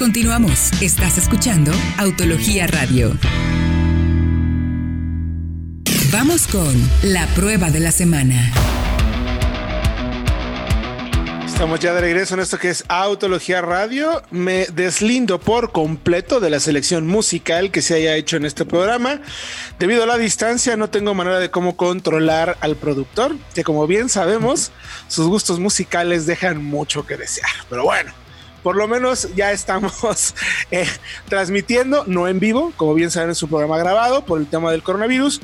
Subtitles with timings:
[0.00, 0.72] Continuamos.
[0.80, 3.12] Estás escuchando Autología Radio.
[6.10, 8.50] Vamos con la prueba de la semana.
[11.44, 14.22] Estamos ya de regreso en esto que es Autología Radio.
[14.30, 19.20] Me deslindo por completo de la selección musical que se haya hecho en este programa.
[19.78, 24.08] Debido a la distancia, no tengo manera de cómo controlar al productor, que como bien
[24.08, 24.72] sabemos,
[25.08, 27.50] sus gustos musicales dejan mucho que desear.
[27.68, 28.14] Pero bueno,
[28.62, 30.34] por lo menos ya estamos
[30.70, 30.86] eh,
[31.28, 34.82] transmitiendo, no en vivo, como bien saben, es un programa grabado por el tema del
[34.82, 35.40] coronavirus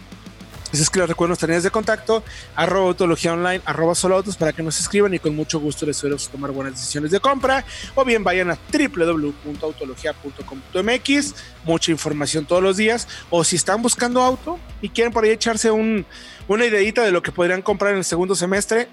[0.82, 2.22] es que les recuerdo nuestras líneas de contacto,
[2.54, 5.98] arroba autología online, arroba solo autos para que nos escriban y con mucho gusto les
[6.00, 7.64] ayudamos tomar buenas decisiones de compra.
[7.94, 13.08] O bien vayan a www.autologia.com.mx, mucha información todos los días.
[13.30, 16.04] O si están buscando auto y quieren por ahí echarse un,
[16.48, 18.88] una ideita de lo que podrían comprar en el segundo semestre,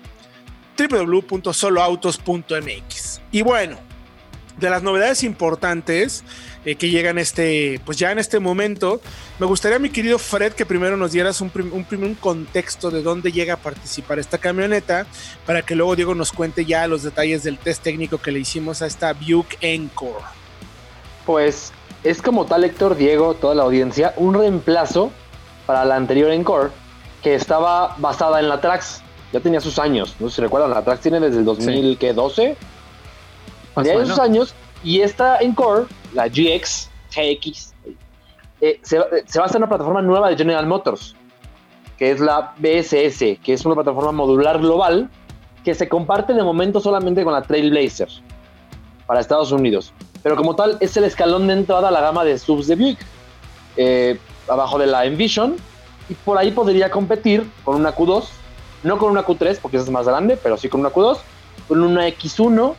[0.77, 3.21] www.soloautos.mx.
[3.31, 3.79] Y bueno,
[4.57, 6.23] de las novedades importantes
[6.65, 9.01] eh, que llegan este, pues ya en este momento,
[9.39, 13.55] me gustaría, mi querido Fred, que primero nos dieras un, un, contexto de dónde llega
[13.55, 15.05] a participar esta camioneta,
[15.45, 18.81] para que luego Diego nos cuente ya los detalles del test técnico que le hicimos
[18.81, 20.23] a esta Buick Encore.
[21.25, 21.73] Pues
[22.03, 25.11] es como tal, Héctor, Diego, toda la audiencia, un reemplazo
[25.65, 26.69] para la anterior Encore,
[27.21, 29.01] que estaba basada en la Trax.
[29.33, 32.55] Ya tenía sus años, no sé si recuerdan, la Trax tiene desde el 2012
[33.75, 34.53] de esos años.
[34.83, 37.73] Y esta Encore, la GX, GX,
[38.61, 41.15] eh, se, se basa en una plataforma nueva de General Motors,
[41.97, 45.09] que es la BSS, que es una plataforma modular global
[45.63, 48.09] que se comparte de momento solamente con la Trailblazer
[49.05, 49.93] para Estados Unidos.
[50.21, 52.99] Pero como tal, es el escalón de entrada a la gama de subs de Buick.
[53.75, 55.55] Eh, abajo de la Envision.
[56.09, 58.25] Y por ahí podría competir con una Q2.
[58.83, 61.17] No con una Q3, porque esa es más grande, pero sí con una Q2.
[61.67, 62.73] Con una X1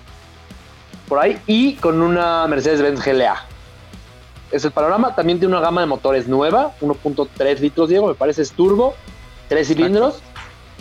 [1.09, 3.37] por ahí, y con una Mercedes-Benz GLA.
[4.51, 5.15] Es el panorama.
[5.15, 8.95] También tiene una gama de motores nueva, 1.3 litros, Diego, me parece es turbo,
[9.49, 10.23] tres cilindros,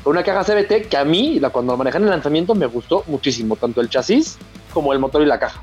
[0.04, 2.66] con una caja CBT que a mí, la, cuando lo manejé en el lanzamiento, me
[2.66, 4.38] gustó muchísimo, tanto el chasis
[4.74, 5.62] como el motor y la caja.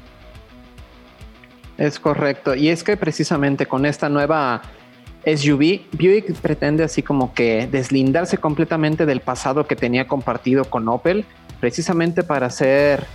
[1.76, 2.54] Es correcto.
[2.54, 4.62] Y es que precisamente con esta nueva
[5.24, 11.24] SUV, Buick pretende así como que deslindarse completamente del pasado que tenía compartido con Opel,
[11.60, 13.06] precisamente para hacer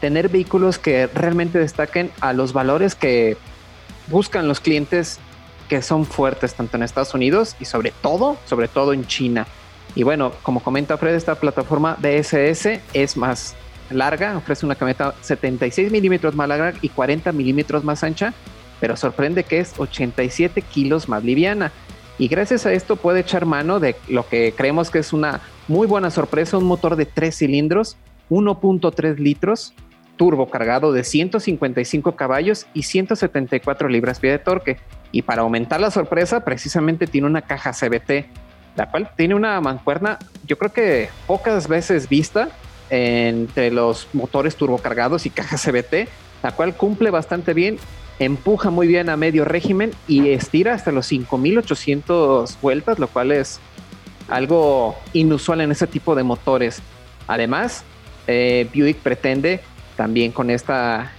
[0.00, 3.36] tener vehículos que realmente destaquen a los valores que
[4.08, 5.18] buscan los clientes
[5.68, 9.46] que son fuertes tanto en Estados Unidos y sobre todo, sobre todo en China.
[9.94, 13.54] Y bueno, como comenta Fred, esta plataforma DSS es más
[13.90, 18.32] larga, ofrece una camioneta 76 milímetros más larga y 40 milímetros más ancha,
[18.80, 21.72] pero sorprende que es 87 kilos más liviana.
[22.18, 25.86] Y gracias a esto puede echar mano de lo que creemos que es una muy
[25.86, 27.96] buena sorpresa, un motor de 3 cilindros,
[28.28, 29.72] 1.3 litros,
[30.20, 34.76] turbo cargado de 155 caballos y 174 libras-pie de torque.
[35.12, 38.26] Y para aumentar la sorpresa, precisamente tiene una caja CBT,
[38.76, 42.50] la cual tiene una mancuerna, yo creo que pocas veces vista
[42.90, 46.10] entre los motores turbocargados y caja CBT,
[46.42, 47.78] la cual cumple bastante bien,
[48.18, 53.58] empuja muy bien a medio régimen y estira hasta los 5800 vueltas, lo cual es
[54.28, 56.82] algo inusual en ese tipo de motores.
[57.26, 57.84] Además,
[58.26, 59.60] eh, Buick pretende
[60.00, 61.12] también con esta,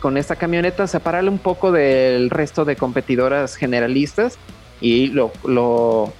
[0.00, 4.36] con esta camioneta separarle un poco del resto de competidoras generalistas
[4.82, 6.12] y lo, lo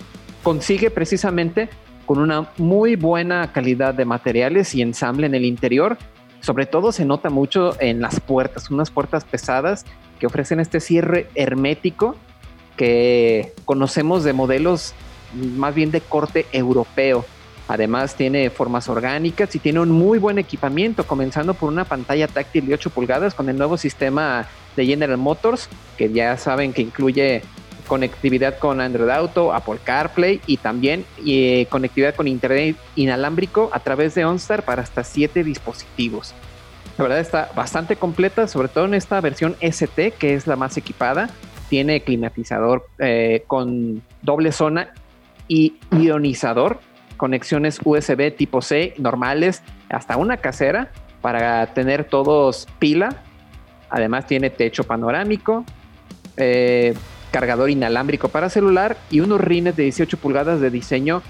[0.43, 1.69] consigue precisamente
[2.07, 5.99] con una muy buena calidad de materiales y ensamble en el interior.
[6.41, 9.85] Sobre todo se nota mucho en las puertas, unas puertas pesadas
[10.19, 12.17] que ofrecen este cierre hermético
[12.79, 14.95] que conocemos de modelos
[15.35, 17.27] más bien de corte europeo.
[17.69, 22.67] Además tiene formas orgánicas y tiene un muy buen equipamiento, comenzando por una pantalla táctil
[22.67, 25.69] de 8 pulgadas con el nuevo sistema de General Motors,
[25.99, 27.43] que ya saben que incluye
[27.87, 34.15] conectividad con Android Auto, Apple CarPlay y también eh, conectividad con Internet inalámbrico a través
[34.15, 36.35] de OnStar para hasta 7 dispositivos.
[36.97, 40.77] La verdad está bastante completa, sobre todo en esta versión ST, que es la más
[40.77, 41.31] equipada.
[41.69, 44.93] Tiene climatizador eh, con doble zona
[45.49, 46.81] y ionizador
[47.19, 53.23] conexiones USB tipo C normales, hasta una casera para tener todos pila.
[53.91, 55.65] Además tiene techo panorámico,
[56.39, 56.95] eh,
[57.31, 61.23] cargador inalámbrico para celular y unos rines de 18 pulgadas de diseño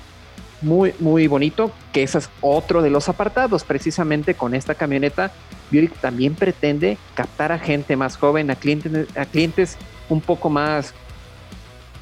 [0.60, 3.64] muy, muy bonito, que ese es otro de los apartados.
[3.64, 5.30] Precisamente con esta camioneta,
[5.70, 9.76] Buick también pretende captar a gente más joven, a clientes, a clientes
[10.08, 10.94] un poco más,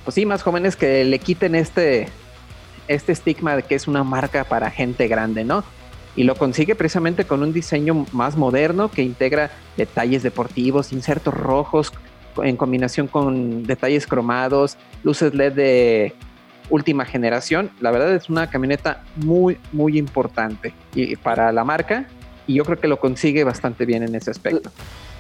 [0.04, 2.08] pues sí, más jóvenes que le quiten este,
[2.88, 5.64] este estigma de que es una marca para gente grande, ¿no?
[6.16, 11.92] y lo consigue precisamente con un diseño más moderno que integra detalles deportivos, insertos rojos
[12.42, 16.14] en combinación con detalles cromados, luces LED de
[16.70, 17.70] última generación.
[17.80, 22.06] La verdad es una camioneta muy, muy importante y para la marca
[22.46, 24.70] y yo creo que lo consigue bastante bien en ese aspecto.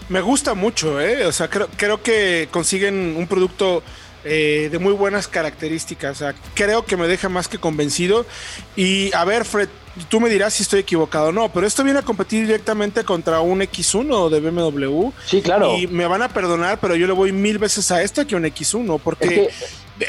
[0.08, 1.26] Me gusta mucho, ¿eh?
[1.26, 3.82] O sea, creo, creo que consiguen un producto
[4.28, 6.16] eh, de muy buenas características.
[6.16, 8.26] O sea, creo que me deja más que convencido.
[8.74, 9.68] Y a ver, Fred,
[10.08, 13.40] tú me dirás si estoy equivocado o no, pero esto viene a competir directamente contra
[13.40, 15.10] un X1 de BMW.
[15.24, 15.76] Sí, claro.
[15.76, 18.44] Y me van a perdonar, pero yo le voy mil veces a esta que un
[18.44, 19.50] X1, porque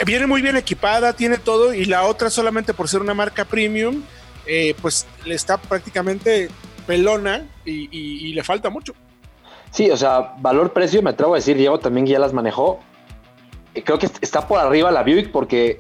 [0.06, 4.02] viene muy bien equipada, tiene todo, y la otra solamente por ser una marca premium,
[4.46, 6.50] eh, pues le está prácticamente
[6.86, 8.94] pelona y, le falta mucho.
[9.72, 12.80] Sí, o sea, valor-precio, me atrevo a decir, Diego también ya las manejó.
[13.84, 15.80] Creo que está por arriba la Buick porque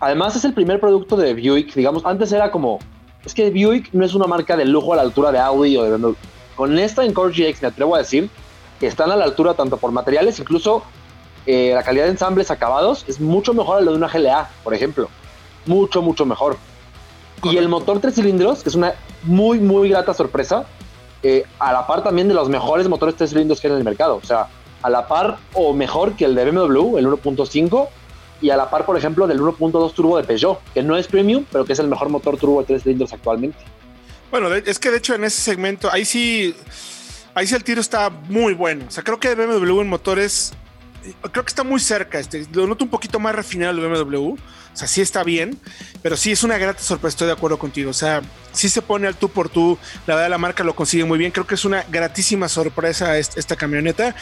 [0.00, 2.78] además es el primer producto de Buick, digamos, antes era como,
[3.24, 5.84] es que Buick no es una marca de lujo a la altura de Audi o
[5.84, 6.12] de BMW.
[6.56, 8.30] Con esta Encore GX me atrevo a decir
[8.80, 10.82] que están a la altura tanto por materiales, incluso
[11.46, 14.74] eh, la calidad de ensambles acabados es mucho mejor a lo de una GLA, por
[14.74, 15.08] ejemplo.
[15.66, 16.56] Mucho, mucho mejor.
[17.42, 20.66] Y el motor tres cilindros, que es una muy, muy grata sorpresa,
[21.22, 23.84] eh, a la par también de los mejores motores tres cilindros que hay en el
[23.84, 24.16] mercado.
[24.16, 24.48] O sea,
[24.82, 27.88] a la par o mejor que el de BMW, el 1.5,
[28.40, 31.44] y a la par, por ejemplo, del 1.2 turbo de Peugeot, que no es premium,
[31.50, 33.58] pero que es el mejor motor turbo de tres cilindros actualmente.
[34.30, 36.54] Bueno, es que de hecho en ese segmento, ahí sí,
[37.34, 38.84] ahí sí el tiro está muy bueno.
[38.86, 40.52] O sea, creo que BMW en motores,
[41.32, 42.18] creo que está muy cerca.
[42.18, 44.34] Este, lo noto un poquito más refinado el BMW.
[44.34, 44.36] O
[44.78, 45.58] sea, sí está bien,
[46.02, 47.90] pero sí es una grata sorpresa, estoy de acuerdo contigo.
[47.90, 48.22] O sea,
[48.52, 49.78] sí se pone al tú por tú.
[50.06, 51.32] La verdad, la marca lo consigue muy bien.
[51.32, 54.14] Creo que es una gratísima sorpresa esta, camioneta.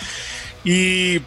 [0.64, 1.20] Y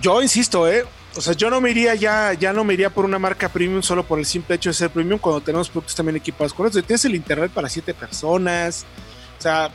[0.00, 0.84] yo insisto, ¿eh?
[1.16, 3.82] O sea, yo no me iría ya, ya no me iría por una marca premium
[3.82, 6.80] solo por el simple hecho de ser premium cuando tenemos productos también equipados con eso.
[6.82, 8.86] Tienes el internet para siete personas.
[9.36, 9.70] O sea,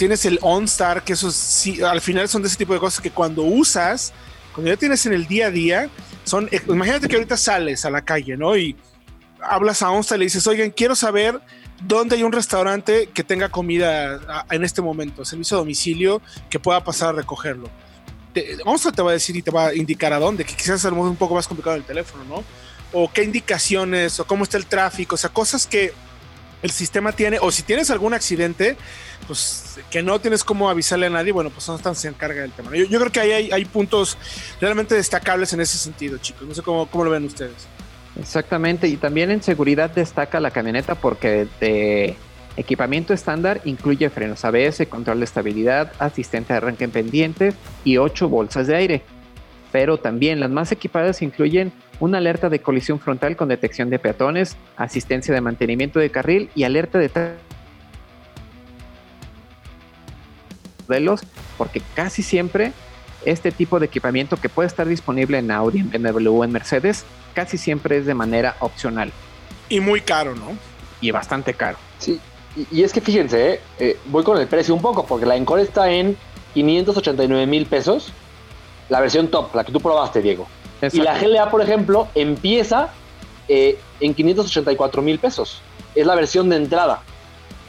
[0.00, 3.10] tienes el OnStar, que esos sí, al final son de ese tipo de cosas que
[3.10, 4.14] cuando usas,
[4.54, 5.90] cuando ya tienes en el día a día,
[6.24, 8.56] son, eh, imagínate que ahorita sales a la calle, ¿no?
[8.56, 8.74] Y
[9.42, 11.38] hablas a OnStar y le dices, oigan, quiero saber
[11.82, 16.82] dónde hay un restaurante que tenga comida en este momento, servicio a domicilio, que pueda
[16.82, 17.68] pasar a recogerlo.
[18.64, 20.90] OnStar te va a decir y te va a indicar a dónde, que quizás es
[20.90, 22.42] un poco más complicado el teléfono, ¿no?
[22.92, 25.92] O qué indicaciones, o cómo está el tráfico, o sea, cosas que
[26.62, 28.76] el sistema tiene, o si tienes algún accidente,
[29.26, 32.70] pues que no tienes cómo avisarle a nadie, bueno, pues no se encarga del tema.
[32.74, 34.18] Yo, creo que ahí hay, puntos
[34.60, 36.46] realmente destacables en ese sentido, chicos.
[36.46, 37.68] No sé cómo, cómo lo ven ustedes.
[38.18, 42.16] Exactamente, y también en seguridad destaca la camioneta porque de
[42.56, 47.54] equipamiento estándar incluye frenos ABS, control de estabilidad, asistente de arranque en pendiente
[47.84, 49.02] y ocho bolsas de aire.
[49.72, 54.56] Pero también las más equipadas incluyen una alerta de colisión frontal con detección de peatones,
[54.76, 57.10] asistencia de mantenimiento de carril y alerta de
[60.88, 61.20] modelos,
[61.56, 62.72] porque casi siempre
[63.24, 67.04] este tipo de equipamiento que puede estar disponible en Audi, en BMW o en Mercedes,
[67.34, 69.12] casi siempre es de manera opcional.
[69.68, 70.56] Y muy caro, ¿no?
[71.00, 71.76] Y bastante caro.
[71.98, 72.18] Sí,
[72.70, 75.62] y, es que fíjense, eh, eh, voy con el precio un poco, porque la Encore
[75.62, 76.16] está en
[76.54, 78.12] 589 mil pesos,
[78.90, 80.46] la versión top, la que tú probaste, Diego.
[80.92, 82.90] Y la GLA, por ejemplo, empieza
[83.48, 85.62] eh, en 584 mil pesos.
[85.94, 87.02] Es la versión de entrada.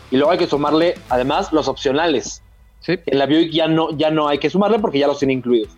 [0.09, 2.41] Y luego hay que sumarle, además, los opcionales.
[2.87, 5.69] En la Buick ya no, ya no hay que sumarle porque ya los tiene incluidos.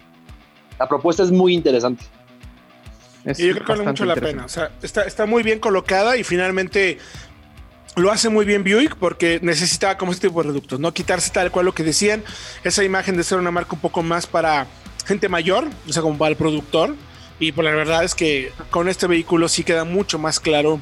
[0.80, 2.06] La propuesta es muy interesante.
[3.26, 4.46] y yo creo que vale mucho la pena.
[4.46, 7.00] O sea, está, está muy bien colocada y finalmente
[7.96, 11.52] lo hace muy bien Buick porque necesitaba como este tipo de reductos, no quitarse tal
[11.52, 12.24] cual lo que decían,
[12.64, 14.68] esa imagen de ser una marca un poco más para
[15.06, 16.96] gente mayor, o sea, como para el productor,
[17.40, 20.80] y pues la verdad es que con este vehículo sí queda mucho más claro.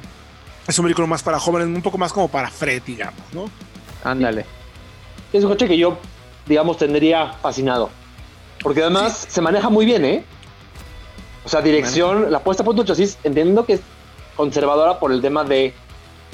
[0.68, 3.50] Es un vehículo más para jóvenes, un poco más como para Fred, digamos, ¿no?
[4.04, 4.46] Ándale.
[5.34, 5.98] Es un coche que yo,
[6.46, 7.90] digamos, tendría fascinado.
[8.62, 10.24] Porque además se maneja muy bien, ¿eh?
[11.44, 13.82] O sea, dirección, la puesta a punto chasis, entiendo que es
[14.36, 15.74] conservadora por el tema de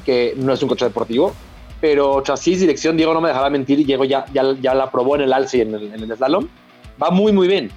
[0.06, 1.34] que no es un coche deportivo,
[1.80, 5.22] pero chasis, dirección, Diego no me dejará mentir, Diego ya, ya, ya la probó en
[5.22, 6.48] el alce y en el, en el slalom.
[7.02, 7.72] Va muy, muy bien.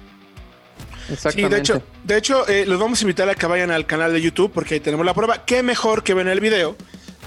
[1.17, 4.13] Sí, de hecho, de hecho eh, los vamos a invitar a que vayan al canal
[4.13, 5.45] de YouTube porque ahí tenemos la prueba.
[5.45, 6.75] Qué mejor que ven el video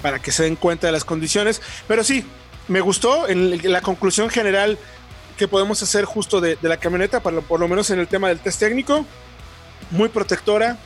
[0.01, 1.61] para que se den cuenta de las condiciones.
[1.87, 2.25] Pero sí,
[2.67, 4.77] me gustó en la conclusión general
[5.37, 8.29] que podemos hacer justo de, la camioneta, por lo, por lo, menos en el tema
[8.29, 9.05] del test técnico.
[9.91, 10.77] Muy protectora,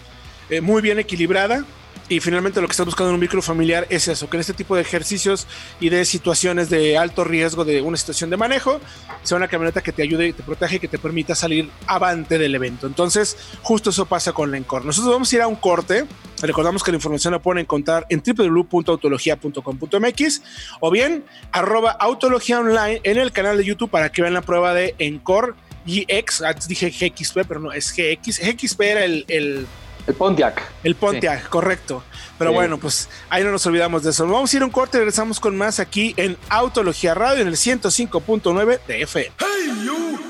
[0.50, 1.64] eh, muy bien equilibrada.
[2.10, 4.54] Y finalmente lo que estás buscando en un vehículo familiar es eso, que en este
[4.54, 5.46] tipo de ejercicios
[5.80, 8.80] y de situaciones de alto riesgo de una situación de manejo,
[9.22, 12.56] sea una camioneta que te ayude, te protege y que te permita salir avante del
[12.56, 12.88] evento.
[12.88, 14.84] Entonces, justo eso pasa con la Encore.
[14.84, 16.08] Nosotros vamos a ir a un corte.
[16.42, 20.42] Recordamos que la información la pueden encontrar en www.autologia.com.mx
[20.80, 24.74] o bien arroba autología online en el canal de YouTube para que vean la prueba
[24.74, 25.54] de Encore
[25.86, 26.42] GX.
[26.42, 28.40] Antes dije GXP, pero no, es GX.
[28.40, 29.68] GXP era el
[30.10, 30.62] el Pontiac.
[30.84, 32.04] El Pontiac, correcto.
[32.40, 34.26] Pero bueno, pues ahí no nos olvidamos de eso.
[34.26, 37.48] Vamos a ir a un corte y regresamos con más aquí en Autología Radio en
[37.48, 40.29] el 105.9 de FM.